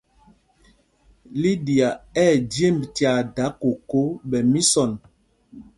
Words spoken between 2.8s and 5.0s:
tyaa dǎ koko ɓɛ misɔn.